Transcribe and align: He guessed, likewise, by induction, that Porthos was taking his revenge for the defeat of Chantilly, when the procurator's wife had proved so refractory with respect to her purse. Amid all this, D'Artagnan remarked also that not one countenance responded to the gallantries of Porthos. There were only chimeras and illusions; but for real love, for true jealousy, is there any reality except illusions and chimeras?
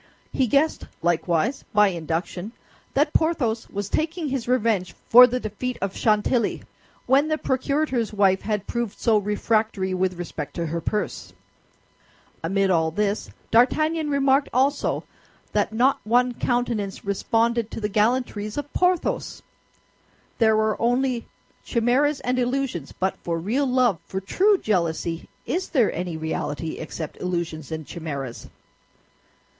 He 0.33 0.47
guessed, 0.47 0.87
likewise, 1.03 1.63
by 1.75 1.89
induction, 1.89 2.53
that 2.95 3.13
Porthos 3.13 3.69
was 3.69 3.87
taking 3.87 4.29
his 4.29 4.47
revenge 4.47 4.95
for 5.09 5.27
the 5.27 5.39
defeat 5.39 5.77
of 5.79 5.95
Chantilly, 5.95 6.63
when 7.05 7.27
the 7.27 7.37
procurator's 7.37 8.11
wife 8.11 8.41
had 8.41 8.65
proved 8.65 8.97
so 8.99 9.19
refractory 9.19 9.93
with 9.93 10.17
respect 10.17 10.55
to 10.55 10.65
her 10.65 10.81
purse. 10.81 11.33
Amid 12.43 12.71
all 12.71 12.89
this, 12.89 13.29
D'Artagnan 13.51 14.09
remarked 14.09 14.49
also 14.51 15.03
that 15.53 15.71
not 15.71 15.99
one 16.03 16.33
countenance 16.33 17.05
responded 17.05 17.69
to 17.69 17.79
the 17.79 17.87
gallantries 17.87 18.57
of 18.57 18.73
Porthos. 18.73 19.43
There 20.39 20.55
were 20.57 20.81
only 20.81 21.27
chimeras 21.63 22.21
and 22.21 22.39
illusions; 22.39 22.91
but 22.91 23.17
for 23.17 23.37
real 23.37 23.67
love, 23.67 23.99
for 24.07 24.19
true 24.19 24.57
jealousy, 24.57 25.29
is 25.45 25.69
there 25.69 25.93
any 25.93 26.17
reality 26.17 26.79
except 26.79 27.21
illusions 27.21 27.71
and 27.71 27.85
chimeras? 27.85 28.47